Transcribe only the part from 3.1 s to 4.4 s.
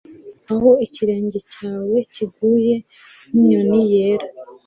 nkinyoni yera